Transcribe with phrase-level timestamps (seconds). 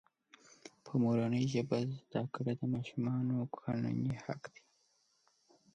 [0.85, 4.63] په مورنۍ ژبه زده کړه دماشومانو قانوني حق دی.